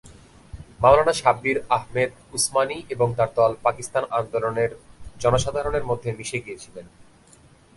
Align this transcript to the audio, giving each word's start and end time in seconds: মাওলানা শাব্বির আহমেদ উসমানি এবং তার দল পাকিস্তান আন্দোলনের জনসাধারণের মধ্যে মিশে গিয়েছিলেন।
মাওলানা 0.81 1.13
শাব্বির 1.13 1.57
আহমেদ 1.77 2.11
উসমানি 2.33 2.77
এবং 2.89 3.07
তার 3.17 3.29
দল 3.37 3.51
পাকিস্তান 3.65 4.03
আন্দোলনের 4.19 4.71
জনসাধারণের 5.19 5.87
মধ্যে 5.89 6.09
মিশে 6.17 6.37
গিয়েছিলেন। 6.45 6.85